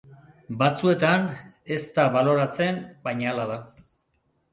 Batzuetan 0.59 1.27
ez 1.75 1.85
da 1.97 2.05
baloratzen, 2.15 2.81
baina 3.09 3.29
hala 3.33 3.47
da. 3.53 3.59